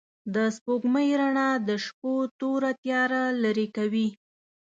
[0.35, 4.07] د سپوږمۍ رڼا د شپو توره تياره لېرې کوي.